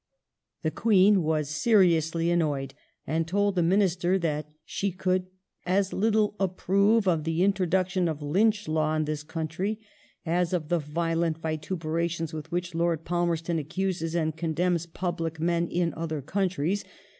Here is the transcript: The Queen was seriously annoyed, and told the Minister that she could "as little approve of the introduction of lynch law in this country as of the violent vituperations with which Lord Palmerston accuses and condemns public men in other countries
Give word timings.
The 0.63 0.71
Queen 0.71 1.21
was 1.21 1.47
seriously 1.47 2.31
annoyed, 2.31 2.73
and 3.05 3.27
told 3.27 3.53
the 3.53 3.61
Minister 3.61 4.17
that 4.17 4.49
she 4.65 4.91
could 4.91 5.27
"as 5.63 5.93
little 5.93 6.35
approve 6.39 7.07
of 7.07 7.23
the 7.23 7.43
introduction 7.43 8.07
of 8.07 8.19
lynch 8.19 8.67
law 8.67 8.95
in 8.95 9.05
this 9.05 9.21
country 9.21 9.79
as 10.25 10.53
of 10.53 10.69
the 10.69 10.79
violent 10.79 11.37
vituperations 11.37 12.33
with 12.33 12.51
which 12.51 12.73
Lord 12.73 13.05
Palmerston 13.05 13.59
accuses 13.59 14.15
and 14.15 14.35
condemns 14.35 14.87
public 14.87 15.39
men 15.39 15.67
in 15.67 15.93
other 15.93 16.23
countries 16.23 16.83